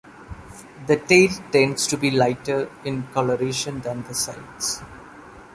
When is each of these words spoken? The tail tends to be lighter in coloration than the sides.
The 0.87 0.97
tail 0.97 1.29
tends 1.51 1.85
to 1.85 1.95
be 1.95 2.09
lighter 2.09 2.71
in 2.83 3.03
coloration 3.13 3.81
than 3.81 4.01
the 4.01 4.15
sides. 4.15 4.81